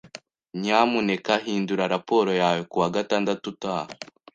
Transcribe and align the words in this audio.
Nyamuneka 0.61 1.33
hindura 1.45 1.83
raporo 1.93 2.31
yawe 2.41 2.61
kuwa 2.71 2.87
gatandatu 2.95 3.43
utaha. 3.53 3.87